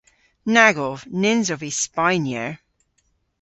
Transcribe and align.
Nag 0.53 0.75
ov. 0.87 0.97
Nyns 1.21 1.47
ov 1.53 1.59
vy 1.63 1.71
Spaynyer. 1.85 2.51